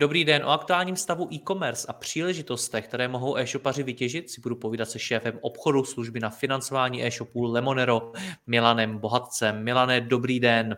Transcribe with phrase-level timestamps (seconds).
[0.00, 4.88] Dobrý den, o aktuálním stavu e-commerce a příležitostech, které mohou e-shopaři vytěžit, si budu povídat
[4.90, 8.12] se šéfem obchodu služby na financování e-shopů Lemonero,
[8.46, 9.64] Milanem Bohatcem.
[9.64, 10.76] Milane, dobrý den.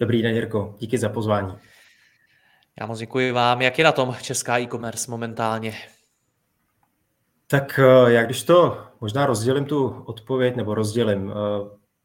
[0.00, 1.58] Dobrý den, Jirko, díky za pozvání.
[2.80, 3.62] Já moc děkuji vám.
[3.62, 5.74] Jak je na tom česká e-commerce momentálně?
[7.46, 11.34] Tak eh, já když to možná rozdělím tu odpověď, nebo rozdělím, eh,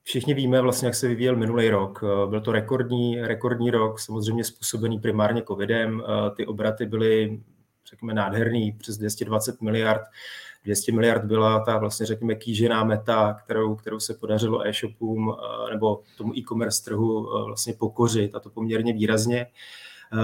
[0.03, 2.03] Všichni víme vlastně, jak se vyvíjel minulý rok.
[2.29, 6.03] Byl to rekordní, rekordní rok, samozřejmě způsobený primárně covidem.
[6.35, 7.41] Ty obraty byly,
[7.89, 10.01] řekněme, nádherný, přes 220 miliard.
[10.63, 15.35] 200 miliard byla ta vlastně, řekněme, kýžená meta, kterou, kterou se podařilo e-shopům
[15.69, 19.47] nebo tomu e-commerce trhu vlastně pokořit a to poměrně výrazně.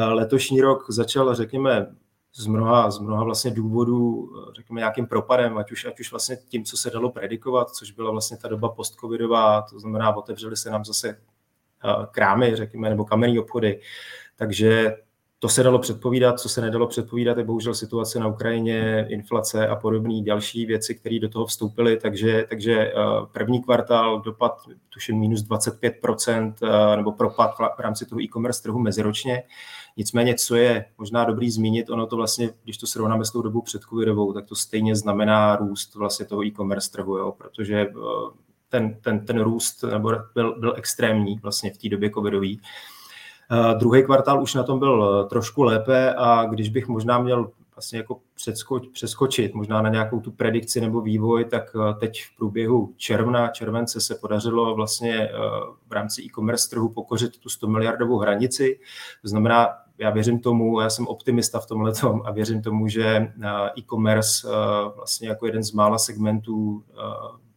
[0.07, 1.95] Letošní rok začal, řekněme,
[2.37, 6.63] z mnoha, z mnoha vlastně důvodů, řekněme, nějakým propadem, ať už, ať už vlastně tím,
[6.63, 10.85] co se dalo predikovat, což byla vlastně ta doba postcovidová, to znamená, otevřely se nám
[10.85, 13.81] zase eh, krámy, řekněme, nebo kamenné obchody.
[14.35, 14.97] Takže
[15.45, 19.75] to se dalo předpovídat, co se nedalo předpovídat, je bohužel situace na Ukrajině, inflace a
[19.75, 22.93] podobné další věci, které do toho vstoupily, takže, takže eh,
[23.31, 29.43] první kvartál dopad, tuším minus 25%, eh, nebo propad v rámci toho e-commerce trhu meziročně.
[29.97, 33.61] Nicméně, co je možná dobrý zmínit, ono to vlastně, když to srovnáme s tou dobou
[33.61, 37.91] před covidovou, tak to stejně znamená růst vlastně toho e-commerce trhu, jo, protože eh,
[38.69, 42.61] ten, ten, ten růst nebo byl, byl extrémní vlastně v té době covidový.
[43.51, 47.99] Uh, druhý kvartál už na tom byl trošku lépe a když bych možná měl vlastně
[47.99, 53.47] jako předskoč, přeskočit možná na nějakou tu predikci nebo vývoj, tak teď v průběhu června,
[53.47, 55.29] července se podařilo vlastně
[55.87, 58.79] v rámci e-commerce trhu pokořit tu 100 miliardovou hranici.
[59.21, 59.67] To znamená,
[59.97, 61.91] já věřím tomu, já jsem optimista v tomhle
[62.25, 63.31] a věřím tomu, že eh,
[63.77, 66.93] e-commerce eh, vlastně jako jeden z mála segmentů eh,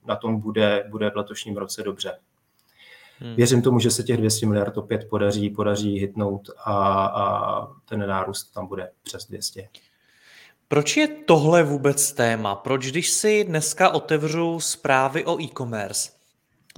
[0.07, 2.19] na tom bude, bude v letošním roce dobře.
[3.21, 3.35] Hmm.
[3.35, 8.45] Věřím tomu, že se těch 200 miliard opět podaří, podaří hitnout a, a ten nárůst
[8.45, 9.69] tam bude přes 200.
[10.69, 12.55] Proč je tohle vůbec téma?
[12.55, 16.11] Proč, když si dneska otevřu zprávy o e-commerce,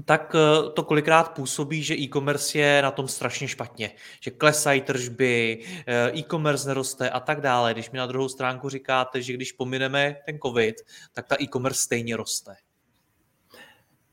[0.04, 3.90] tak eh, to kolikrát působí, že e-commerce je na tom strašně špatně.
[4.20, 7.72] Že klesají tržby, eh, e-commerce neroste a tak dále.
[7.72, 10.76] Když mi na druhou stránku říkáte, že když pomineme ten covid,
[11.12, 12.56] tak ta e-commerce stejně roste.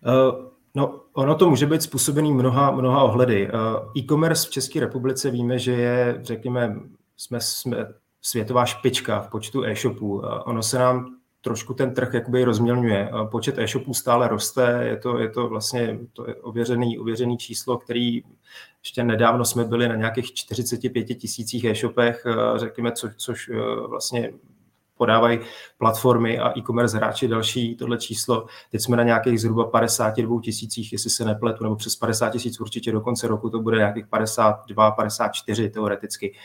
[0.06, 3.52] Uh, no, ono to může být způsobený mnoha, mnoha ohledy.
[3.52, 6.80] Uh, e-commerce v České republice víme, že je, řekněme,
[7.18, 7.88] jsme, jsme
[8.22, 10.16] světová špička v počtu e-shopů.
[10.16, 13.10] Uh, ono se nám trošku ten trh jakoby rozmělňuje.
[13.32, 18.24] Počet e-shopů stále roste, je to, je to vlastně to je ověřený, ověřený číslo, který
[18.84, 23.52] ještě nedávno jsme byli na nějakých 45 tisících e-shopech, řekněme, co, což
[23.88, 24.34] vlastně
[24.98, 25.40] podávají
[25.78, 28.46] platformy a e-commerce hráči další tohle číslo.
[28.72, 32.92] Teď jsme na nějakých zhruba 52 tisících, jestli se nepletu, nebo přes 50 tisíc určitě
[32.92, 36.36] do konce roku to bude nějakých 52, 54 teoreticky.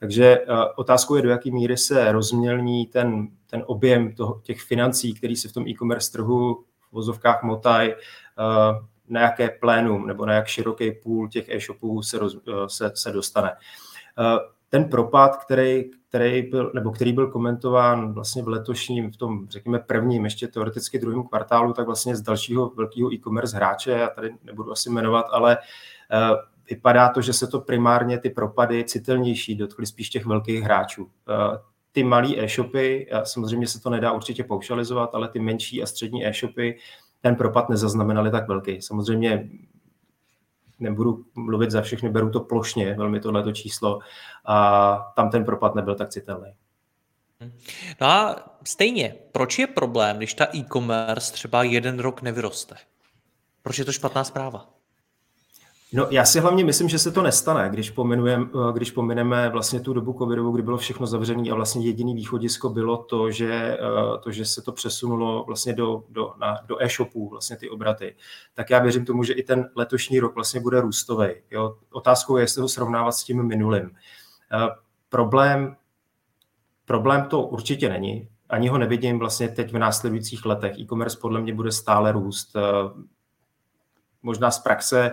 [0.00, 0.46] Takže eh,
[0.76, 5.48] otázkou je, do jaké míry se rozmělní ten, ten objem toho, těch financí, který se
[5.48, 7.96] v tom e-commerce trhu v vozovkách motaj, eh,
[9.08, 12.18] na jaké plénum nebo na jak široký půl těch e-shopů se,
[12.48, 13.52] eh, se, se dostane.
[14.70, 19.78] Ten propad, který, který, byl, nebo který byl komentován vlastně v letošním, v tom, řekněme,
[19.78, 24.72] prvním, ještě teoreticky druhém kvartálu, tak vlastně z dalšího velkého e-commerce hráče, já tady nebudu
[24.72, 25.58] asi jmenovat, ale
[26.70, 31.10] vypadá to, že se to primárně ty propady citelnější dotkly spíš těch velkých hráčů.
[31.28, 31.58] Eh,
[31.92, 36.78] ty malé e-shopy, samozřejmě se to nedá určitě paušalizovat, ale ty menší a střední e-shopy
[37.20, 38.82] ten propad nezaznamenali tak velký.
[38.82, 39.48] Samozřejmě
[40.80, 43.98] nebudu mluvit za všechny, beru to plošně, velmi tohleto číslo
[44.44, 46.54] a tam ten propad nebyl tak citelný.
[48.00, 52.74] No a stejně, proč je problém, když ta e-commerce třeba jeden rok nevyroste?
[53.62, 54.79] Proč je to špatná zpráva?
[55.92, 57.92] No, já si hlavně myslím, že se to nestane, když,
[58.72, 62.96] když pomeneme vlastně tu dobu covidovou, kdy bylo všechno zavřené a vlastně jediný východisko bylo
[62.96, 63.78] to, že,
[64.22, 68.16] to, že se to přesunulo vlastně do, do, na, do e-shopů, vlastně ty obraty.
[68.54, 71.28] Tak já věřím tomu, že i ten letošní rok vlastně bude růstový.
[71.92, 73.90] Otázkou je, jestli ho srovnávat s tím minulým.
[75.08, 75.76] Problém,
[76.84, 78.28] problém to určitě není.
[78.48, 80.78] Ani ho nevidím vlastně teď v následujících letech.
[80.78, 82.56] E-commerce podle mě bude stále růst
[84.22, 85.12] možná z praxe,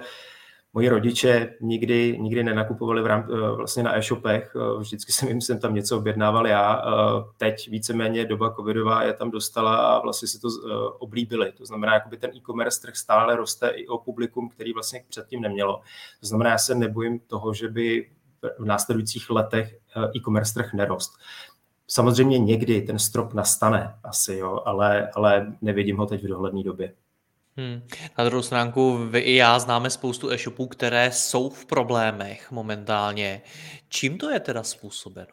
[0.78, 5.42] moji rodiče nikdy, nikdy nenakupovali v rám, eh, vlastně na e-shopech, eh, vždycky jsem jim
[5.42, 6.82] jsem tam něco objednával já.
[6.82, 10.48] Eh, teď víceméně doba covidová je tam dostala a vlastně si to
[11.00, 11.52] oblíbili.
[11.52, 15.82] To znamená, jakoby ten e-commerce trh stále roste i o publikum, který vlastně předtím nemělo.
[16.20, 18.10] To znamená, já se nebojím toho, že by
[18.60, 19.78] v následujících letech
[20.16, 21.12] e-commerce trh nerost.
[21.88, 26.94] Samozřejmě někdy ten strop nastane asi, jo, ale, ale nevidím ho teď v dohledné době.
[27.57, 27.88] Hmm.
[28.18, 33.42] Na druhou stránku vy i já známe spoustu e-shopů, které jsou v problémech momentálně.
[33.89, 35.27] Čím to je teda způsobeno?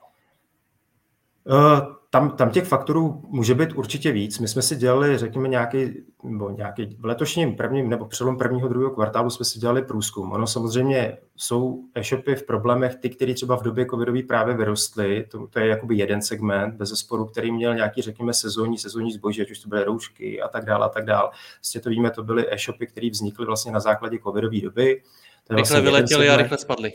[1.44, 1.80] Uh,
[2.14, 4.38] tam, tam těch faktorů může být určitě víc.
[4.38, 5.90] My jsme si dělali, řekněme, nějaký,
[6.24, 10.32] nebo nějaký v letošním prvním nebo přelom prvního, druhého kvartálu jsme si dělali průzkum.
[10.32, 15.46] Ono samozřejmě jsou e-shopy v problémech, ty, které třeba v době covidové právě vyrostly, to,
[15.46, 19.50] to je jakoby jeden segment, bez zesporu, který měl nějaký, řekněme, sezónní, sezónní zboží, ať
[19.50, 21.30] už to byly roušky a tak dále a tak dále.
[21.58, 25.02] Vlastně to víme, to byly e-shopy, které vznikly vlastně na základě covidové doby.
[25.46, 26.92] To je vlastně rychle vyletěly a rychle spadly.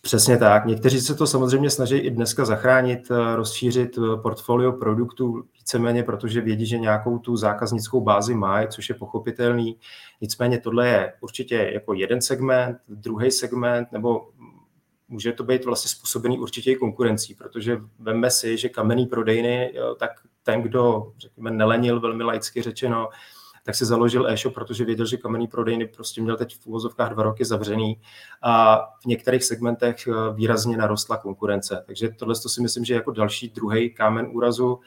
[0.00, 0.66] Přesně tak.
[0.66, 6.40] Někteří se to samozřejmě snaží i dneska zachránit, eh, rozšířit eh, portfolio produktů víceméně, protože
[6.40, 9.76] vědí, že nějakou tu zákaznickou bázi mají, což je pochopitelný.
[10.20, 14.28] Nicméně tohle je určitě jako jeden segment, druhý segment, nebo
[15.08, 20.10] může to být vlastně způsobený určitě i konkurencí, protože veme si, že kamenný prodejny, tak
[20.42, 23.08] ten, kdo, řekněme, nelenil, velmi laicky řečeno,
[23.68, 27.22] tak si založil e-shop, protože věděl, že kamenný prodejny prostě měl teď v úvozovkách dva
[27.22, 28.00] roky zavřený
[28.42, 31.82] a v některých segmentech eh, výrazně narostla konkurence.
[31.86, 34.80] Takže tohle to si myslím, že jako další druhý kámen úrazu.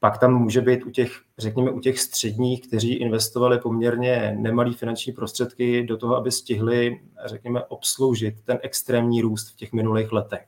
[0.00, 5.12] Pak tam může být u těch, řekněme, u těch středních, kteří investovali poměrně nemalý finanční
[5.12, 10.46] prostředky do toho, aby stihli, řekněme, obsloužit ten extrémní růst v těch minulých letech.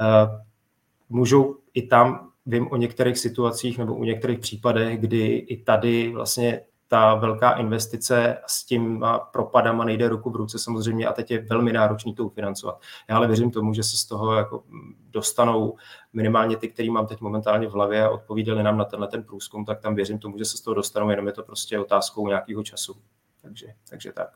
[0.00, 0.44] Eh,
[1.08, 6.60] můžou i tam, vím o některých situacích nebo u některých případech, kdy i tady vlastně
[6.88, 11.72] ta velká investice s tím propadama nejde ruku v ruce samozřejmě a teď je velmi
[11.72, 12.80] náročný to ufinancovat.
[13.08, 14.64] Já ale věřím tomu, že se z toho jako
[15.10, 15.76] dostanou
[16.12, 19.64] minimálně ty, který mám teď momentálně v hlavě a odpovídali nám na tenhle ten průzkum,
[19.64, 22.62] tak tam věřím tomu, že se z toho dostanou, jenom je to prostě otázkou nějakého
[22.62, 22.96] času.
[23.42, 24.28] Takže, takže tak.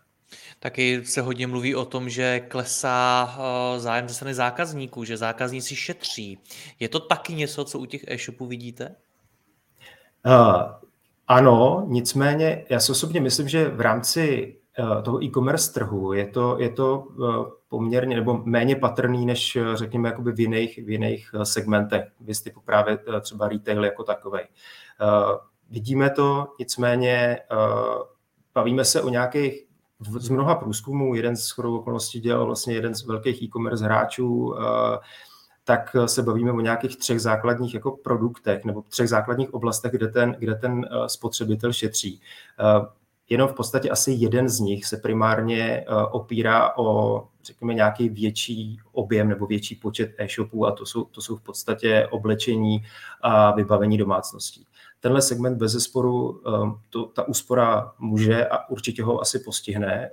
[0.59, 5.77] Taky se hodně mluví o tom, že klesá eh, zájem ze strany zákazníků, že zákazníci
[5.77, 6.39] šetří.
[6.81, 8.97] Je to taky něco, co u těch e-shopů vidíte?
[10.27, 10.90] Uh,
[11.31, 16.57] ano, nicméně já si osobně myslím, že v rámci eh, toho e-commerce trhu je to,
[16.59, 21.31] je to eh, poměrně nebo méně patrný než eh, řekněme jakoby v jiných, v jiných
[21.43, 24.41] segmentech, vy typu právě třeba retail jako takový.
[25.71, 27.39] Vidíme to, nicméně
[28.55, 29.65] bavíme se o nějakých
[30.19, 34.55] z mnoha průzkumů, jeden z okolností dělal vlastně jeden z velkých e-commerce hráčů,
[35.65, 40.09] tak eh, se bavíme o nějakých třech základních jako produktech nebo třech základních oblastech, kde
[40.09, 42.21] ten, kde ten eh, spotřebitel šetří.
[42.61, 42.87] Eh,
[43.29, 49.29] jenom v podstatě asi jeden z nich se primárně opírá o, řekněme, nějaký větší objem
[49.29, 52.83] nebo větší počet e-shopů a to jsou, to jsou v podstatě oblečení
[53.21, 54.67] a vybavení domácností.
[55.01, 56.43] Tenhle segment bez zesporu,
[56.91, 60.11] to, ta úspora může a určitě ho asi postihne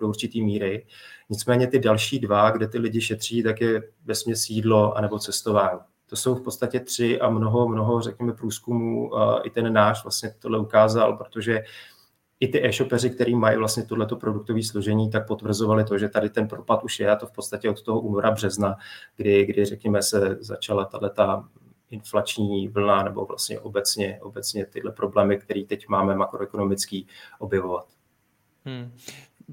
[0.00, 0.86] do určité míry.
[1.30, 5.80] Nicméně ty další dva, kde ty lidi šetří, tak je vesmě sídlo anebo cestování.
[6.08, 9.10] To jsou v podstatě tři a mnoho, mnoho, řekněme, průzkumů.
[9.44, 11.64] I ten náš vlastně tohle ukázal, protože
[12.40, 16.48] i ty e-shopeři, který mají vlastně tohleto produktové složení, tak potvrzovali to, že tady ten
[16.48, 18.76] propad už je, a to v podstatě od toho února, března,
[19.16, 21.44] kdy, kdy řekněme, se začala tato
[21.90, 27.06] inflační vlna nebo vlastně obecně, obecně tyhle problémy, které teď máme makroekonomický,
[27.38, 27.86] objevovat.
[28.64, 28.92] Hmm.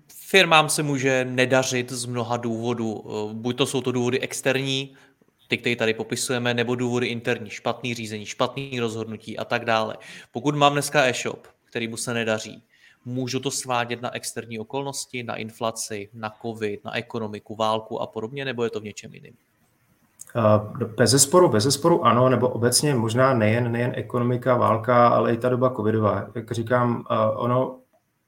[0.07, 3.03] Firmám se může nedařit z mnoha důvodů.
[3.05, 4.95] Eh, buď to jsou to důvody externí,
[5.47, 9.97] ty, které tady popisujeme, nebo důvody interní, špatný řízení, špatný rozhodnutí a tak dále.
[10.31, 12.63] Pokud mám dneska e-shop, který mu se nedaří,
[13.05, 18.45] můžu to svádět na externí okolnosti, na inflaci, na covid, na ekonomiku, válku a podobně,
[18.45, 19.33] nebo je to v něčem jiném?
[20.35, 25.37] Eh, bez zesporu, bez zesporu ano, nebo obecně možná nejen, nejen ekonomika, válka, ale i
[25.37, 26.27] ta doba covidová.
[26.35, 27.79] Jak říkám, eh, ono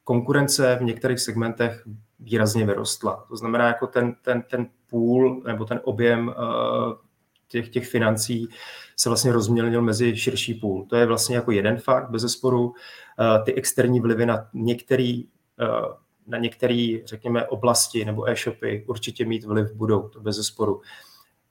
[0.04, 1.84] konkurence v některých segmentech
[2.20, 3.26] výrazně vyrostla.
[3.30, 6.94] To znamená, jako ten, ten, ten půl nebo ten objem uh,
[7.48, 8.48] těch, těch financí
[8.96, 10.86] se vlastně rozmělnil mezi širší půl.
[10.90, 12.74] To je vlastně jako jeden fakt, bez zesporu.
[13.46, 15.26] Ty externí vlivy na některý
[16.28, 20.82] na některé, řekněme, oblasti nebo e-shopy určitě mít vliv budou, to bez zesporu.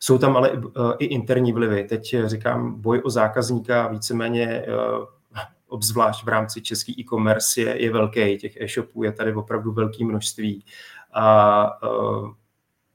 [0.04, 0.62] Jsou tam ale
[0.98, 1.84] i interní vlivy.
[1.84, 4.66] Teď říkám, boj o zákazníka víceméně
[5.68, 8.38] obzvlášť v rámci český e-commerce je, je velký.
[8.38, 10.64] Těch e-shopů je tady opravdu velké množství.
[11.12, 12.30] A uh,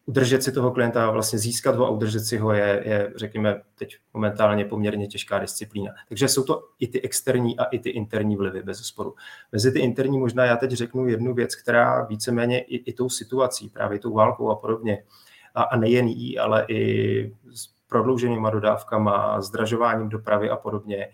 [0.05, 3.97] udržet si toho klienta, vlastně získat ho a udržet si ho je, je, řekněme, teď
[4.13, 5.91] momentálně poměrně těžká disciplína.
[6.09, 9.15] Takže jsou to i ty externí a i ty interní vlivy, bez sporu.
[9.51, 13.69] Mezi ty interní možná já teď řeknu jednu věc, která víceméně i, i tou situací,
[13.69, 15.03] právě tou válkou a podobně,
[15.56, 21.10] a, a nejen jí, ale i s prodlouženýma dodávkama, zdražováním dopravy a podobně,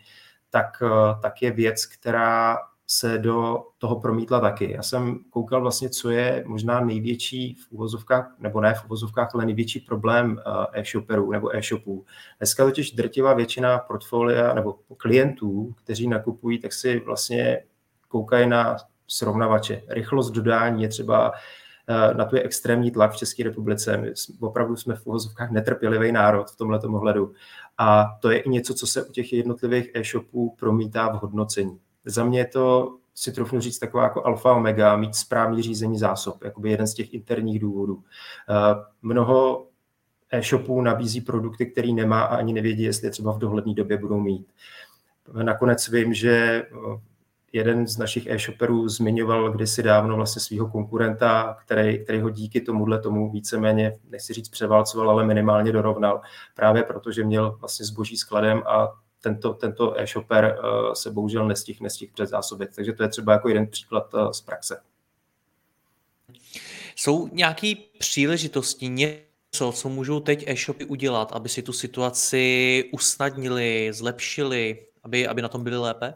[0.49, 0.83] tak,
[1.21, 4.71] tak je věc, která se do toho promítla taky.
[4.71, 9.45] Já jsem koukal vlastně, co je možná největší v uvozovkách, nebo ne v uvozovkách, ale
[9.45, 12.05] největší problém eh, e-shopperů nebo e-shopů.
[12.37, 17.63] Dneska totiž drtivá většina portfolia nebo klientů, kteří nakupují, tak si vlastně
[18.07, 18.77] koukají na
[19.07, 19.81] srovnavače.
[19.87, 21.39] Rychlost dodání je třeba eh,
[22.17, 23.97] na to je extrémní tlak v České republice.
[23.97, 27.33] My opravdu jsme v uvozovkách netrpělivý národ v tomhle ohledu.
[27.77, 31.79] A to je i něco, co se u těch jednotlivých e-shopů promítá v hodnocení.
[32.05, 36.43] Za mě je to, si trofnu říct, taková jako alfa omega, mít správný řízení zásob,
[36.43, 38.03] jakoby jeden z těch interních důvodů.
[38.49, 39.67] Eh, mnoho
[40.31, 44.19] e-shopů nabízí produkty, který nemá a ani nevědí, jestli je třeba v dohledné době budou
[44.19, 44.47] mít.
[45.43, 46.99] Nakonec vím, že eh,
[47.55, 52.99] jeden z našich e-shopperů zmiňoval kdysi dávno vlastně svého konkurenta, který, který ho díky tomuhle
[52.99, 56.21] tomu víceméně, nechci říct převálcoval, ale minimálně dorovnal,
[56.55, 62.11] právě protože měl vlastně zboží skladem a tento, tento e-shopper eh, se bohužel nestih, nestih
[62.11, 62.69] předzásobit.
[62.75, 64.81] Takže to je třeba jako jeden příklad eh, z praxe.
[66.95, 74.85] Jsou nějaké příležitosti, něco, co můžou teď e-shopy udělat, aby si tu situaci usnadnili, zlepšili,
[75.03, 76.13] aby, aby na tom byli lépe?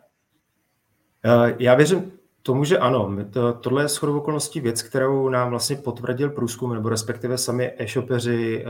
[1.26, 2.12] Eh, já věřím
[2.44, 3.16] tomu, že ano.
[3.34, 8.66] To, tohle je shodou okolností věc, kterou nám vlastně potvrdil průzkum, nebo respektive sami e-shopeři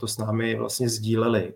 [0.00, 1.54] to s námi vlastně sdíleli.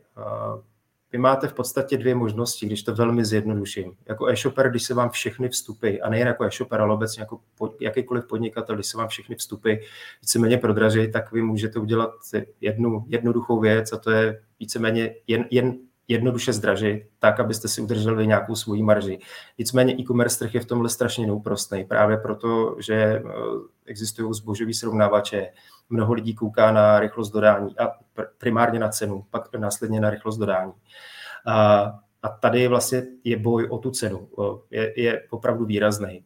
[1.12, 3.92] Vy máte v podstatě dvě možnosti, když to velmi zjednoduším.
[4.06, 7.80] Jako e-shopper, když se vám všechny vstupy, a nejen jako e-shopper, ale obecně jako pod,
[7.80, 9.74] jakýkoliv podnikatel, když se vám všechny vstupy
[10.22, 12.10] víceméně prodraží, tak vy můžete udělat
[12.60, 18.26] jednu jednoduchou věc a to je víceméně jen, jen jednoduše zdražit, tak, abyste si udrželi
[18.26, 19.18] nějakou svoji marži.
[19.58, 23.22] Nicméně e-commerce trh je v tomhle strašně neúprostný, právě proto, že eh,
[23.86, 25.48] existují zbožový srovnávače,
[25.90, 27.92] mnoho lidí kouká na rychlost dodání a
[28.38, 30.72] primárně na cenu, pak následně na rychlost dodání.
[31.46, 31.82] A,
[32.22, 34.28] a tady vlastně je boj o tu cenu,
[34.70, 36.24] je, je opravdu výrazný.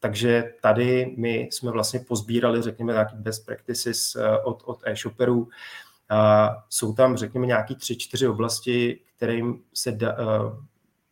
[0.00, 5.48] Takže tady my jsme vlastně pozbírali, řekněme, nějaký best practices od, od e-shopperů.
[6.10, 10.16] A jsou tam, řekněme, nějaký tři, čtyři oblasti, kterým, se da,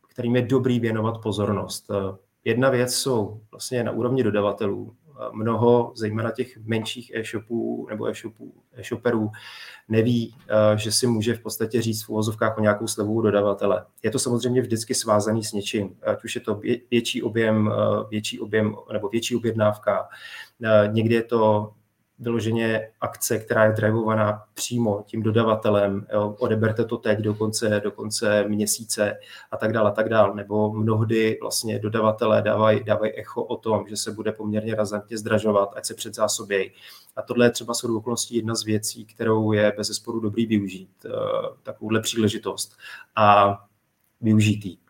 [0.09, 1.91] kterým je dobrý věnovat pozornost.
[2.45, 4.97] Jedna věc jsou vlastně na úrovni dodavatelů
[5.33, 9.31] mnoho, zejména těch menších e-shopů nebo e-shopů, e-shoperů,
[9.89, 13.85] neví, eh, že si může v podstatě říct v uvozovkách o nějakou slevu dodavatele.
[14.03, 18.41] Je to samozřejmě vždycky svázaný s něčím, ať už je to větší objem, eh, větší
[18.41, 20.09] objem nebo větší objednávka,
[20.65, 21.73] eh, někdy je to
[22.23, 27.91] vyloženě akce, která je drivovaná přímo tím dodavatelem, jo, odeberte to teď do konce, do
[27.91, 29.19] konce měsíce
[29.51, 30.35] a tak dále, a tak dále.
[30.35, 35.73] Nebo mnohdy vlastně dodavatelé dávají, dávají echo o tom, že se bude poměrně razantně zdražovat,
[35.77, 36.73] ať se předzásobějí.
[37.17, 41.07] A tohle je třeba shodou okolností jedna z věcí, kterou je bez zesporu dobrý využít,
[41.07, 41.11] eh,
[41.63, 42.77] takovouhle příležitost
[43.17, 43.59] a
[44.21, 44.82] využít.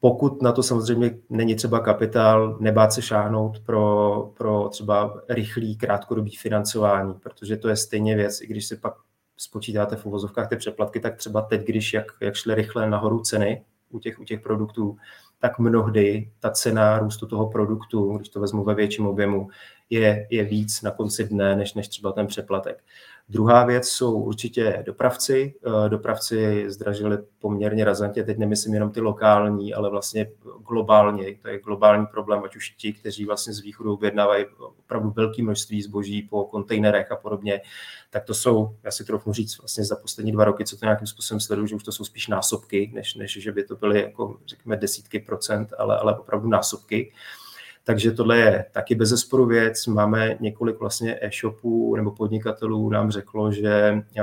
[0.00, 6.36] Pokud na to samozřejmě není třeba kapitál, nebát se šáhnout pro, pro třeba rychlý krátkodobý
[6.36, 8.94] financování, protože to je stejně věc, i když si pak
[9.36, 13.64] spočítáte v uvozovkách ty přeplatky, tak třeba teď, když jak, jak šly rychle nahoru ceny
[13.90, 14.96] u těch, u těch produktů,
[15.38, 19.48] tak mnohdy ta cena růstu toho produktu, když to vezmu ve větším objemu,
[19.90, 22.84] je, je víc na konci dne, než, než třeba ten přeplatek.
[23.28, 25.54] Druhá věc jsou určitě dopravci.
[25.66, 30.30] Eh, dopravci zdražili poměrně razantně, teď nemyslím jenom ty lokální, ale vlastně
[30.68, 31.34] globálně.
[31.42, 35.82] To je globální problém, ať už ti, kteří vlastně z východu objednávají opravdu velké množství
[35.82, 37.60] zboží po kontejnerech a podobně,
[38.10, 41.06] tak to jsou, já si trochu říct, vlastně za poslední dva roky, co to nějakým
[41.06, 44.38] způsobem sleduju, že už to jsou spíš násobky, než, než že by to byly jako,
[44.46, 47.12] řekněme, desítky procent, ale, ale opravdu násobky.
[47.86, 49.86] Takže tohle je taky bez zesporu věc.
[49.86, 54.22] Máme několik vlastně e-shopů nebo podnikatelů nám řeklo, že eh,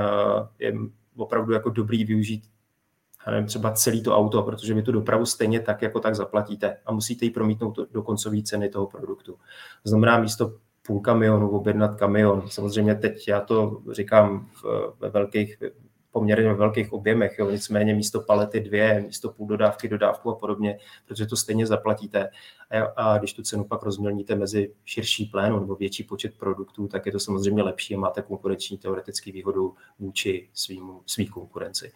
[0.58, 0.74] je
[1.16, 2.44] opravdu jako dobrý využít
[3.30, 6.92] nevím, třeba celý to auto, protože vy tu dopravu stejně tak jako tak zaplatíte a
[6.92, 9.32] musíte ji promítnout do koncové ceny toho produktu.
[9.82, 10.52] To znamená místo
[10.86, 12.42] půl kamionu objednat kamion.
[12.48, 14.48] Samozřejmě teď já to říkám
[15.00, 15.58] ve velkých
[16.14, 17.50] poměrně ve velkých objemech, jo.
[17.50, 22.30] nicméně místo palety dvě, místo půl dodávky, dodávku a podobně, protože to stejně zaplatíte.
[22.70, 27.06] A, a když tu cenu pak rozmělníte mezi širší plénu nebo větší počet produktů, tak
[27.06, 31.92] je to samozřejmě lepší a máte konkurenční teoretický výhodu vůči svým, svým konkurenci.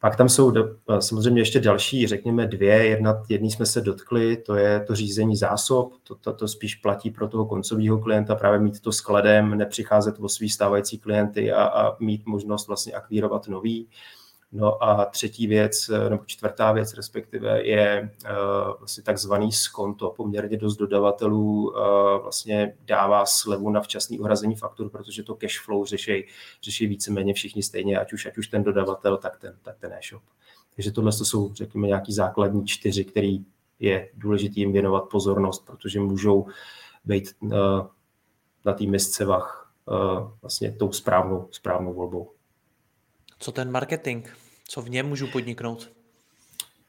[0.00, 0.52] Pak tam jsou
[1.00, 2.86] samozřejmě ještě další, řekněme dvě.
[2.86, 5.92] Jedna, jedný jsme se dotkli, to je to řízení zásob.
[6.02, 10.28] To, to, to spíš platí pro toho koncového klienta, právě mít to skladem, nepřicházet o
[10.28, 13.88] svý stávající klienty a, a mít možnost vlastně akvírovat nový.
[14.52, 20.10] No a třetí věc, nebo čtvrtá věc respektive, je uh, vlastně takzvaný skonto.
[20.10, 21.76] Poměrně dost dodavatelů uh,
[22.22, 26.26] vlastně dává slevu na včasný uhrazení faktur, protože to cash flow řeší,
[26.62, 30.22] řeší víceméně všichni stejně, ať už, ať už ten dodavatel, tak ten, tak ten e-shop.
[30.74, 33.44] Takže tohle to jsou, řekněme, nějaký základní čtyři, který
[33.78, 36.46] je důležité jim věnovat pozornost, protože můžou
[37.04, 37.34] být
[38.64, 39.72] na té misce vach
[40.42, 42.30] vlastně tou správnou, správnou volbou.
[43.38, 44.26] Co ten marketing?
[44.68, 45.90] Co v něm můžu podniknout?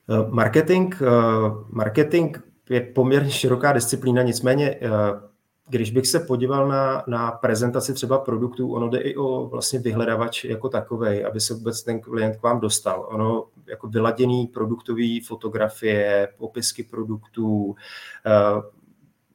[0.10, 1.06] Eh, marketing, eh,
[1.70, 2.38] marketing
[2.70, 4.90] je poměrně široká disciplína, nicméně eh,
[5.70, 10.44] když bych se podíval na, na prezentaci třeba produktů, ono jde i o vlastně vyhledavač
[10.44, 13.08] jako takový, aby se vůbec ten klient k vám dostal.
[13.12, 17.76] Ono jako vyladěný produktový fotografie, popisky produktů,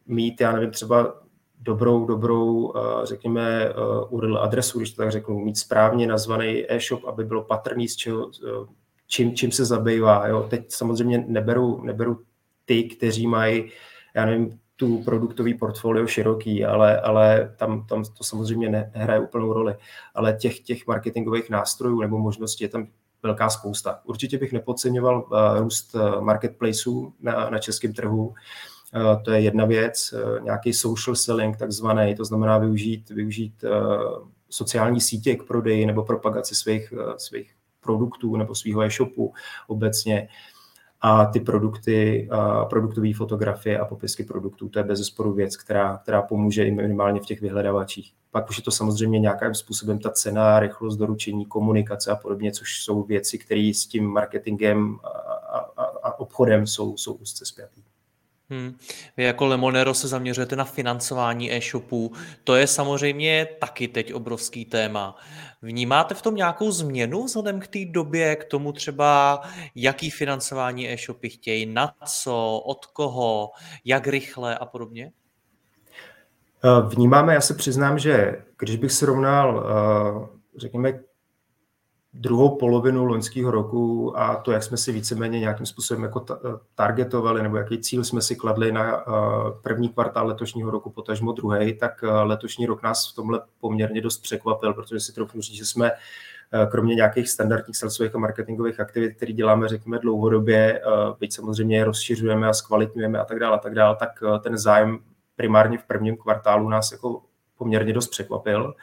[0.06, 1.23] mít, já nevím, třeba
[1.64, 3.72] dobrou, dobrou, eh, řekněme, eh,
[4.08, 8.30] URL adresu, když to tak řeknu, mít správně nazvaný e-shop, aby bylo patrný, z čeho,
[8.48, 8.66] eh,
[9.06, 10.26] čím, čím se zabývá.
[10.26, 10.46] Jo.
[10.50, 12.20] Teď samozřejmě neberu, neberu
[12.64, 13.70] ty, kteří mají,
[14.14, 19.74] já nevím, tu produktový portfolio široký, ale, ale tam, tam to samozřejmě nehraje úplnou roli.
[20.14, 22.86] Ale těch, těch marketingových nástrojů nebo možností je tam
[23.22, 24.00] velká spousta.
[24.04, 25.28] Určitě bych nepodceňoval
[25.58, 28.26] růst marketplaceů na, na českém trhu.
[28.26, 28.34] Uh,
[29.24, 33.70] to je jedna věc, eh, nějaký social selling takzvaný, to znamená využít, využít eh,
[34.50, 39.32] sociální sítě k prodeji nebo propagaci svých, svých produktů nebo svého e-shopu
[39.66, 40.28] obecně.
[41.00, 42.28] A ty produkty,
[42.70, 47.20] produktové fotografie a popisky produktů, to je bez zesporu věc, která, která pomůže i minimálně
[47.20, 48.14] v těch vyhledavačích.
[48.30, 52.82] Pak už je to samozřejmě nějakým způsobem ta cena, rychlost doručení, komunikace a podobně, což
[52.82, 57.82] jsou věci, které s tím marketingem a, a, a obchodem jsou, jsou úzce zpětý.
[58.50, 58.76] Hmm.
[59.16, 62.12] Vy jako Lemonero se zaměřujete na financování e-shopů.
[62.44, 65.16] To je samozřejmě taky teď obrovský téma.
[65.62, 69.40] Vnímáte v tom nějakou změnu vzhledem k té době, k tomu třeba,
[69.74, 73.50] jaký financování e-shopy chtějí, na co, od koho,
[73.84, 75.12] jak rychle a podobně?
[76.64, 81.00] Eh, vnímáme, já se přiznám, že když bych srovnal, eh, řekněme,
[82.14, 86.26] druhou polovinu loňského roku a to, jak jsme si víceméně nějakým způsobem jako
[86.74, 89.02] targetovali nebo jaký cíl jsme si kladli na eh,
[89.62, 94.18] první kvartál letošního roku, potažmo druhý, tak eh, letošní rok nás v tomhle poměrně dost
[94.18, 99.16] překvapil, protože si trochu říct, že jsme eh, kromě nějakých standardních salesových a marketingových aktivit,
[99.16, 100.82] které děláme, řekněme, dlouhodobě,
[101.18, 104.98] byť samozřejmě je rozšiřujeme a zkvalitňujeme a tak dále, a tak dále, tak ten zájem
[105.36, 107.22] primárně v prvním kvartálu nás jako
[107.58, 108.74] poměrně dost překvapil.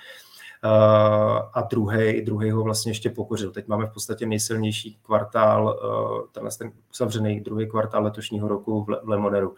[0.63, 3.51] Eh, a druhý, druhý ho vlastně ještě pokořil.
[3.51, 9.09] Teď máme v podstatě nejsilnější kvartál, eh, tenhle ten uzavřený druhý kvartál letošního roku v
[9.09, 9.55] Lemoneru.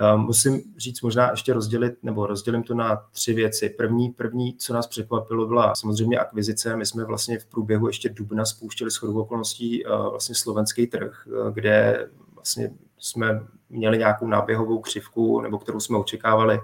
[0.00, 3.68] Eh, musím říct, možná ještě rozdělit, nebo rozdělím to na tři věci.
[3.68, 6.76] První, první, co nás překvapilo, byla samozřejmě akvizice.
[6.76, 12.70] My jsme vlastně v průběhu ještě dubna spouštěli shodou okolností vlastně slovenský trh, kde vlastně
[12.98, 16.60] jsme měli nějakou náběhovou křivku, nebo kterou jsme očekávali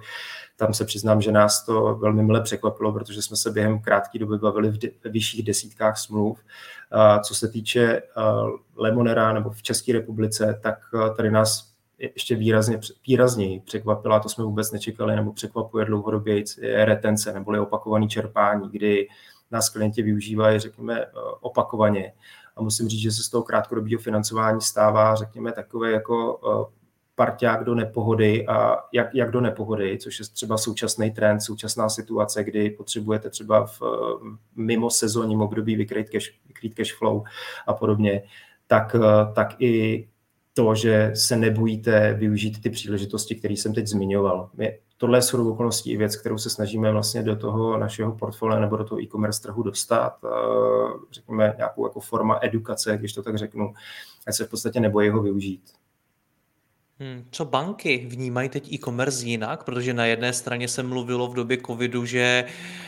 [0.58, 4.38] tam se přiznám, že nás to velmi mile překvapilo, protože jsme se během krátké doby
[4.38, 6.38] bavili v vyšších desítkách smluv.
[7.22, 8.02] Co se týče
[8.76, 10.78] Lemonera nebo v České republice, tak
[11.16, 16.44] tady nás ještě výrazně, výrazněji překvapila, to jsme vůbec nečekali, nebo překvapuje dlouhodobě
[16.84, 19.08] retence neboli opakovaný čerpání, kdy
[19.50, 21.06] nás klienti využívají, řekněme,
[21.40, 22.12] opakovaně.
[22.56, 26.40] A musím říct, že se z toho krátkodobého financování stává, řekněme, takové jako
[27.18, 32.44] parťák do nepohody a jak, jak do nepohody, což je třeba současný trend, současná situace,
[32.44, 33.82] kdy potřebujete třeba v
[34.56, 37.22] mimo sezónním období vykrýt cash, vykrýt cash flow
[37.66, 38.22] a podobně,
[38.66, 38.96] tak,
[39.34, 40.08] tak i
[40.54, 44.50] to, že se nebojíte využít ty příležitosti, které jsem teď zmiňoval.
[44.54, 48.60] My, tohle je shodou okolností i věc, kterou se snažíme vlastně do toho našeho portfolia
[48.60, 50.12] nebo do toho e-commerce trhu dostat,
[51.10, 53.74] řekněme nějakou jako forma edukace, když to tak řeknu,
[54.26, 55.77] ať se v podstatě nebojí ho využít.
[57.00, 59.64] Hmm, co banky vnímají teď e-commerce jinak?
[59.64, 62.44] Protože na jedné straně se mluvilo v době covidu, že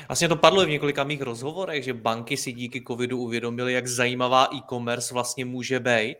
[0.09, 3.87] vlastně to padlo i v několika mých rozhovorech, že banky si díky covidu uvědomily, jak
[3.87, 6.17] zajímavá e-commerce vlastně může být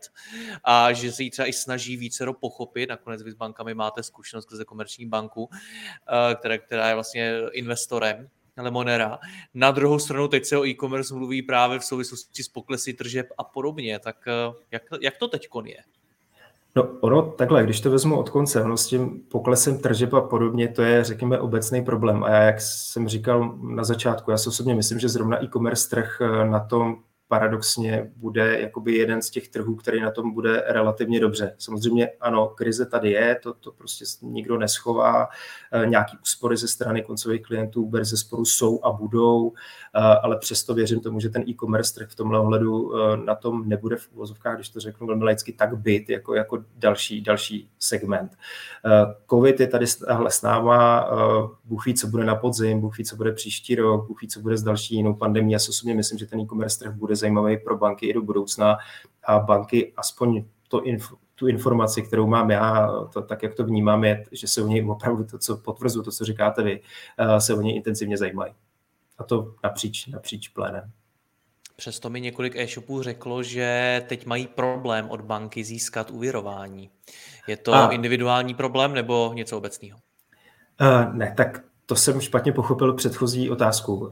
[0.63, 2.89] a že se jí třeba i snaží více pochopit.
[2.89, 8.29] Nakonec vy s bankami máte zkušenost skrze komerční banku, eh, která, která je vlastně investorem
[8.57, 9.19] Lemonera.
[9.53, 13.43] Na druhou stranu teď se o e-commerce mluví právě v souvislosti s poklesy tržeb a
[13.43, 13.99] podobně.
[13.99, 15.83] Tak eh, jak, jak to teď je?
[16.75, 20.67] No ono takhle, když to vezmu od konce, ono s tím poklesem tržeb a podobně,
[20.67, 22.23] to je, řekněme, obecný problém.
[22.23, 26.21] A já, jak jsem říkal na začátku, já si osobně myslím, že zrovna e-commerce trh
[26.21, 26.95] eh, na tom
[27.31, 31.55] paradoxně bude jakoby jeden z těch trhů, který na tom bude relativně dobře.
[31.57, 35.27] Samozřejmě ano, krize tady je, to, to prostě nikdo neschová,
[35.71, 39.53] eh, nějaký úspory ze strany koncových klientů bez zesporu jsou a budou,
[39.95, 43.69] eh, ale přesto věřím tomu, že ten e-commerce trh v tomhle ohledu eh, na tom
[43.69, 48.37] nebude v uvozovkách, když to řeknu velmi laicky, tak byt jako, jako další, další segment.
[49.29, 51.09] Covid je tady s náma,
[51.65, 54.39] Bůh ví, co bude na podzim, Bůh ví, co bude příští rok, Bůh ví, co
[54.39, 55.51] bude s další jinou pandemí.
[55.51, 58.77] Já si osobně myslím, že ten e-commerce trh bude zajímavý pro banky i do budoucna
[59.23, 64.03] a banky aspoň to info, tu informaci, kterou mám já, to, tak jak to vnímám,
[64.03, 66.81] je, že se o něj opravdu to, co potvrzuji, to, co říkáte vy,
[67.17, 68.53] eh, se o něj intenzivně zajímají.
[69.17, 70.91] A to napříč, napříč plénem.
[71.75, 76.89] Přesto mi několik e-shopů řeklo, že teď mají problém od banky získat uvěrování.
[77.47, 77.89] Je to a...
[77.89, 79.99] individuální problém nebo něco obecného?
[80.81, 83.95] Uh, ne, tak to jsem špatně pochopil předchozí otázku.
[83.95, 84.09] Uh,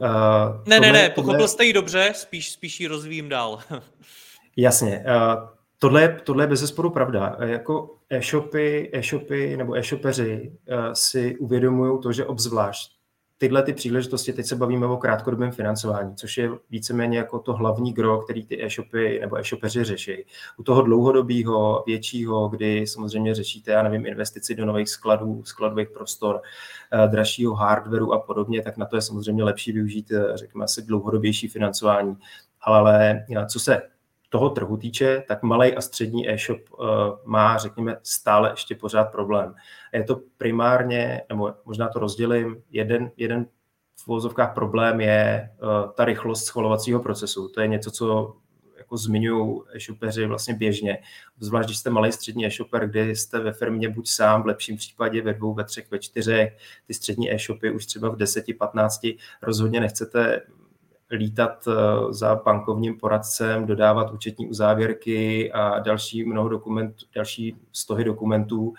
[0.66, 1.48] ne, tohle, ne, ne, pochopil tohle...
[1.48, 3.60] jste ji dobře, spíš, spíš ji rozvíjím dál.
[4.56, 5.04] Jasně.
[5.06, 7.36] Uh, tohle, tohle je bez zesporu pravda.
[7.44, 12.99] Jako e-shopy, e-shopy nebo e-shopeři uh, si uvědomují to, že obzvlášť
[13.40, 17.92] tyhle ty příležitosti, teď se bavíme o krátkodobém financování, což je víceméně jako to hlavní
[17.92, 20.24] gro, který ty e-shopy nebo e-shopeři řeší.
[20.56, 26.40] U toho dlouhodobého, většího, kdy samozřejmě řešíte, já nevím, investici do nových skladů, skladových prostor,
[26.92, 30.82] eh, dražšího hardwareu a podobně, tak na to je samozřejmě lepší využít, eh, řekněme asi
[30.82, 32.16] dlouhodobější financování.
[32.60, 33.82] Ale eh, co se
[34.28, 36.60] toho trhu týče, tak malý a střední e-shop
[37.24, 39.54] má, řekněme, stále ještě pořád problém.
[39.92, 43.46] A je to primárně, nebo možná to rozdělím, jeden, jeden
[43.96, 47.48] v vozovkách problém je uh, ta rychlost schvalovacího procesu.
[47.48, 48.36] To je něco, co
[48.78, 50.98] jako zmiňují e-shopeři vlastně běžně.
[51.38, 55.22] Zvlášť, když jste malý střední e-shopper, kdy jste ve firmě buď sám, v lepším případě
[55.22, 59.80] ve dvou, ve třech, ve čtyřech, ty střední e-shopy už třeba v deseti, patnácti, rozhodně
[59.80, 60.42] nechcete
[61.10, 61.72] lítat eh,
[62.12, 68.74] za bankovním poradcem, dodávat účetní uzávěrky a další mnoho dokumentů, další stohy dokumentů.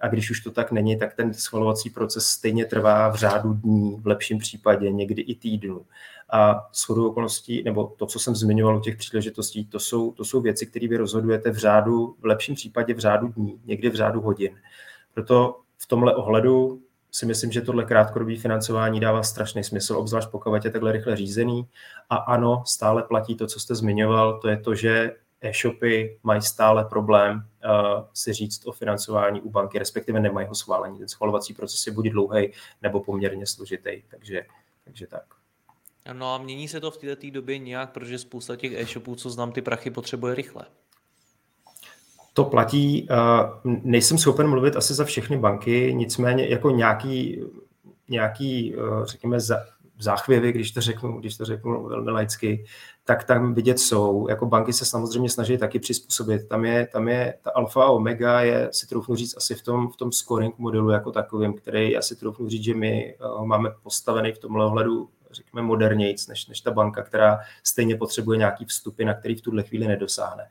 [0.00, 3.96] A když už to tak není, tak ten schvalovací proces stejně trvá v řádu dní,
[4.00, 5.86] v lepším případě někdy i týdnů.
[6.32, 10.40] A shodou okolností, nebo to, co jsem zmiňoval u těch příležitostí, to jsou, to jsou
[10.40, 14.20] věci, které vy rozhodujete v řádu, v lepším případě v řádu dní, někdy v řádu
[14.20, 14.52] hodin.
[15.14, 20.64] Proto v tomhle ohledu si myslím, že tohle krátkodobé financování dává strašný smysl, obzvlášť pokud
[20.64, 21.66] je takhle rychle řízený.
[22.10, 26.84] A ano, stále platí to, co jste zmiňoval, to je to, že e-shopy mají stále
[26.84, 30.98] problém uh, si říct o financování u banky, respektive nemají ho schválení.
[30.98, 34.46] Ten schvalovací proces je buď dlouhý nebo poměrně složitý, takže,
[34.84, 35.24] takže tak.
[36.12, 39.52] No a mění se to v této době nějak, protože spousta těch e-shopů, co znám,
[39.52, 40.64] ty prachy potřebuje rychle.
[42.32, 43.08] To platí,
[43.64, 47.42] nejsem schopen mluvit asi za všechny banky, nicméně jako nějaký,
[48.08, 48.74] nějaký
[49.04, 49.40] řekněme,
[50.02, 52.64] záchvěvy, když to řeknu, když to řeknu velmi laicky,
[53.04, 54.28] tak tam vidět jsou.
[54.28, 56.48] Jako banky se samozřejmě snaží taky přizpůsobit.
[56.48, 59.88] Tam je, tam je ta alfa a omega je, si troufnu říct, asi v tom,
[59.88, 64.32] v tom scoring modelu jako takovým, který asi troufnu říct, že my ho máme postavený
[64.32, 69.14] v tomhle ohledu řekněme modernějc, než, než ta banka, která stejně potřebuje nějaký vstupy, na
[69.14, 70.48] který v tuhle chvíli nedosáhne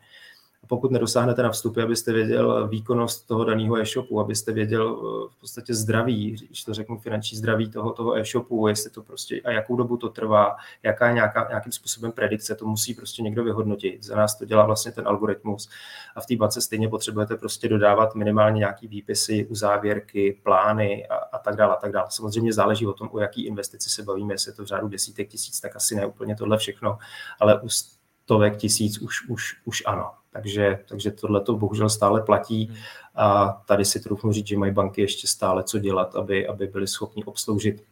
[0.69, 5.73] pokud nedosáhnete na vstupy, abyste věděl výkonnost toho daného e-shopu, abyste věděl eh, v podstatě
[5.73, 9.97] zdraví, když to řeknu finanční zdraví toho, toho e-shopu, jestli to prostě a jakou dobu
[9.97, 14.03] to trvá, jaká je nějaká, nějakým způsobem predikce, to musí prostě někdo vyhodnotit.
[14.03, 15.69] Za nás to dělá vlastně ten algoritmus
[16.15, 21.37] a v té bance stejně potřebujete prostě dodávat minimálně nějaký výpisy, uzávěrky, plány a, a
[21.39, 22.07] tak dále, a tak dále.
[22.09, 25.29] Samozřejmě záleží o tom, o jaký investici se bavíme, jestli je to v řádu desítek
[25.29, 26.97] tisíc, tak asi ne úplně tohle všechno,
[27.39, 30.18] ale u stovek tisíc už, už, už ano.
[30.33, 32.77] Takže, takže tohle to bohužel stále platí hmm.
[33.15, 36.87] a tady si troufnu říct, že mají banky ještě stále co dělat, aby, aby byly
[36.87, 37.83] schopni obsloužit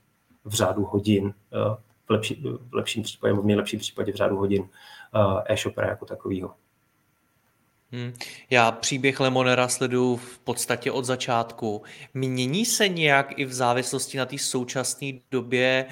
[0.45, 4.69] v řádu hodin, eh, v, lepší, v lepším případě, v nejlepším případě v řádu hodin
[5.15, 6.53] eh, e-shopera jako takového.
[7.91, 8.13] Hmm.
[8.49, 11.83] Já příběh Lemonera sleduju v podstatě od začátku.
[12.13, 15.85] Mění se nějak i v závislosti na té současné době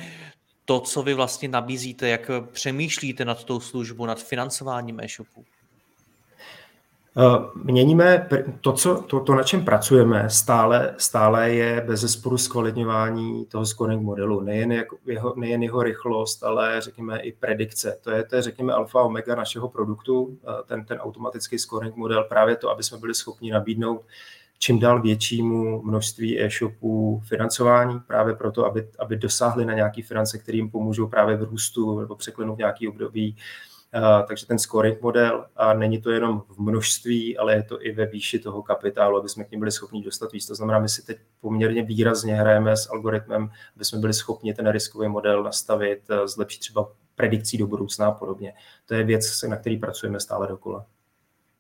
[0.66, 5.46] to, co vy vlastně nabízíte, jak přemýšlíte nad tou službou, nad financováním e-shopu?
[7.18, 8.30] Eh, měníme
[8.62, 14.02] to, co, to, to, na čem pracujeme, stále, stále je bez zesporu zkvalitňování toho scoring
[14.02, 14.42] modelu.
[14.42, 18.00] Nejen, jeho, nejen jeho rychlost, ale řekněme i predikce.
[18.02, 22.24] To je, to je řekněme, alfa omega našeho produktu, eh, ten, ten automatický scoring model,
[22.24, 24.02] právě to, aby jsme byli schopni nabídnout
[24.60, 30.56] čím dál většímu množství e-shopů financování, právě proto, aby, aby dosáhli na nějaké finance, které
[30.56, 33.36] jim pomůžou právě v růstu nebo překlenout nějaký období
[34.28, 38.06] takže ten scoring model, a není to jenom v množství, ale je to i ve
[38.06, 40.48] výši toho kapitálu, aby jsme k ním byli schopni dostat víc.
[40.48, 44.70] To znamená, my si teď poměrně výrazně hrajeme s algoritmem, aby jsme byli schopni ten
[44.70, 48.54] riskový model nastavit, zlepšit třeba predikcí do budoucna a podobně.
[48.86, 50.86] To je věc, na který pracujeme stále dokola.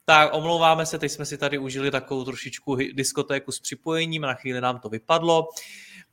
[0.06, 4.62] Tak, omlouváme se, teď jsme si tady užili takovou trošičku diskotéku s připojením, na chvíli
[4.62, 5.50] nám to vypadlo.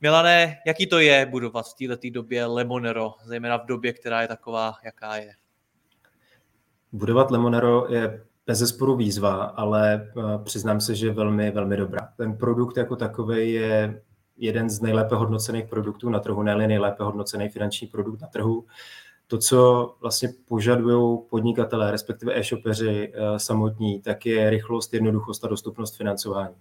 [0.01, 4.73] Milané, jaký to je budovat v této době Lemonero, zejména v době, která je taková,
[4.85, 5.33] jaká je?
[6.93, 12.09] Budovat Lemonero je bez zesporu výzva, ale eh, přiznám se, že velmi, velmi dobrá.
[12.17, 14.01] Ten produkt jako takový je
[14.37, 18.65] jeden z nejlépe hodnocených produktů na trhu, ne nejlépe hodnocený finanční produkt na trhu.
[19.27, 25.97] To, co vlastně požadují podnikatelé, respektive e-shopeři eh, samotní, tak je rychlost, jednoduchost a dostupnost
[25.97, 26.55] financování.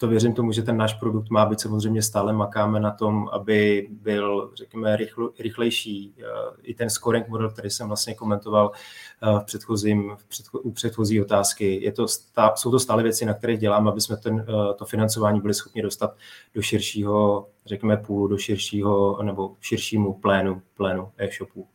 [0.00, 3.28] Eh, to věřím tomu, že ten náš produkt má být samozřejmě stále makáme na tom,
[3.32, 6.14] aby byl, řekněme, rychl, rychlejší.
[6.18, 6.24] Eh,
[6.62, 8.72] I ten scoring model, který jsem vlastně komentoval
[9.40, 13.34] v předchozím, v předcho, u předchozí otázky, je to stá, jsou to stále věci, na
[13.34, 14.46] kterých děláme, aby jsme ten,
[14.78, 16.16] to financování byli schopni dostat
[16.54, 21.66] do širšího, řekněme, půlu, do širšího nebo širšímu plénu, plénu e-shopů.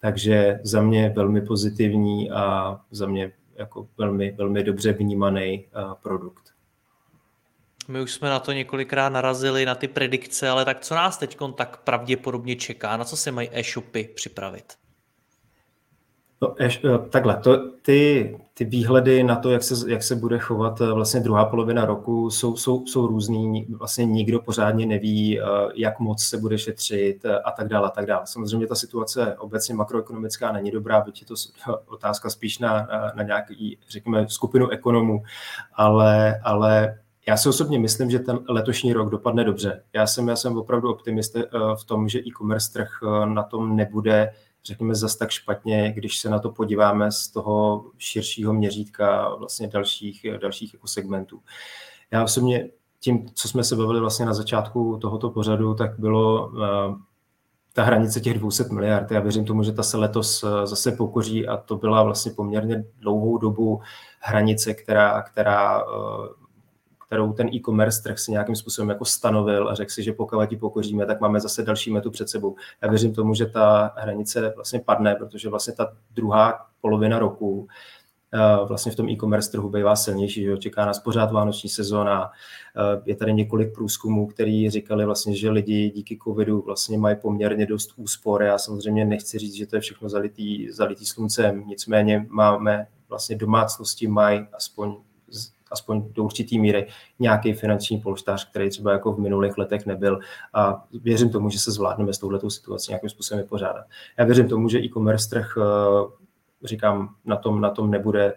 [0.00, 5.66] Takže za mě velmi pozitivní a za mě jako velmi, velmi dobře vnímaný
[6.02, 6.57] produkt.
[7.88, 11.38] My už jsme na to několikrát narazili, na ty predikce, ale tak co nás teď
[11.54, 12.96] tak pravděpodobně čeká?
[12.96, 14.72] Na co se mají e-shopy připravit?
[16.42, 20.80] No, eh, takhle, to, ty, ty výhledy na to, jak se, jak se bude chovat
[20.80, 23.66] eh, vlastně druhá polovina roku, jsou, jsou, jsou různý.
[23.78, 27.88] Vlastně nikdo pořádně neví, eh, jak moc se bude šetřit a tak dále.
[27.88, 28.26] A tak dále.
[28.26, 31.34] Samozřejmě ta situace obecně makroekonomická není dobrá, byť je to
[31.86, 35.22] otázka spíš na, na nějaký, řekněme, skupinu ekonomů,
[35.74, 36.98] ale, ale
[37.28, 39.82] já si osobně myslím, že ten letošní rok dopadne dobře.
[39.92, 41.36] Já jsem, já jsem opravdu optimist
[41.80, 42.88] v tom, že e-commerce trh
[43.24, 44.30] na tom nebude
[44.64, 50.26] řekněme, zas tak špatně, když se na to podíváme z toho širšího měřítka vlastně dalších,
[50.40, 51.40] dalších jako segmentů.
[52.10, 52.68] Já osobně
[53.00, 56.52] tím, co jsme se bavili vlastně na začátku tohoto pořadu, tak bylo
[57.72, 59.10] ta hranice těch 200 miliard.
[59.10, 63.38] Já věřím tomu, že ta se letos zase pokoří a to byla vlastně poměrně dlouhou
[63.38, 63.80] dobu
[64.20, 65.82] hranice, která, která
[67.08, 70.58] kterou ten e-commerce trh si nějakým způsobem jako stanovil a řekl si, že pokud ji
[70.58, 72.56] pokoříme, tak máme zase další metu před sebou.
[72.82, 77.68] Já věřím tomu, že ta hranice vlastně padne, protože vlastně ta druhá polovina roku
[78.34, 82.30] eh, vlastně v tom e-commerce trhu bývá silnější, že čeká nás pořád vánoční sezóna.
[82.76, 87.66] Eh, je tady několik průzkumů, který říkali vlastně, že lidi díky covidu vlastně mají poměrně
[87.66, 88.42] dost úspor.
[88.42, 94.06] Já samozřejmě nechci říct, že to je všechno zalitý, zalitý sluncem, nicméně máme vlastně domácnosti
[94.06, 94.96] mají aspoň
[95.70, 96.86] aspoň do určitý míry
[97.18, 100.18] nějaký finanční polštář, který třeba jako v minulých letech nebyl
[100.54, 103.84] a věřím tomu, že se zvládneme s touhletou situací nějakým způsobem vypořádat.
[104.18, 108.34] Já věřím tomu, že e-commerce trh, eh, říkám, na tom, na tom nebude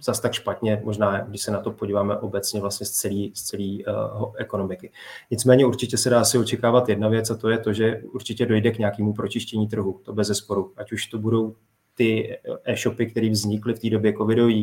[0.00, 3.84] zas tak špatně, možná když se na to podíváme obecně vlastně z celé z celý,
[3.84, 4.92] uh, ekonomiky.
[5.30, 8.70] Nicméně určitě se dá si očekávat jedna věc a to je to, že určitě dojde
[8.70, 10.72] k nějakému pročištění trhu, to bez zesporu.
[10.76, 11.54] Ať už to budou
[11.96, 14.62] ty e-shopy, které vznikly v té době covidové,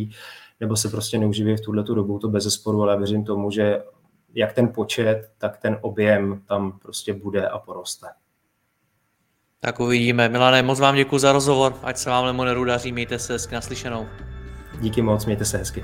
[0.59, 3.83] nebo se prostě neuživí v tuhle dobu, to bez zesporu, ale věřím tomu, že
[4.33, 8.07] jak ten počet, tak ten objem tam prostě bude a poroste.
[9.59, 10.29] Tak uvidíme.
[10.29, 14.05] Milané, moc vám děkuji za rozhovor, ať se vám Lemoneru daří, mějte se hezky naslyšenou.
[14.81, 15.83] Díky moc, mějte se hezky.